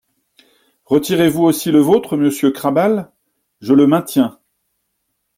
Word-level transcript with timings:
Retirez-vous 0.85 1.43
aussi 1.43 1.69
le 1.71 1.77
vôtre, 1.79 2.17
monsieur 2.17 2.49
Krabal? 2.49 3.11
Je 3.59 3.75
le 3.75 3.85
maintiens. 3.85 4.39